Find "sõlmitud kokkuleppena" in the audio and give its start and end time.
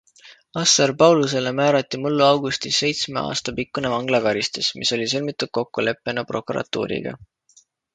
5.17-6.31